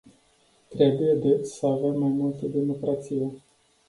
Trebuie, 0.69 1.13
deci, 1.13 1.45
să 1.45 1.65
avem 1.67 1.99
mai 1.99 2.09
multă 2.09 2.45
democrație. 2.45 3.31